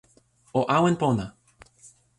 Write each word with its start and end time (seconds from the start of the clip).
o 0.59 0.61
awen 0.77 0.95
pona! 1.01 1.27